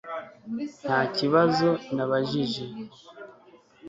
Nta 0.85 0.99
kibazo 1.15 1.67
nabajije 1.95 2.65